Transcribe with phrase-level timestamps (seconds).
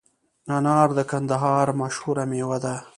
[0.57, 2.75] انار د کندهار مشهوره مېوه ده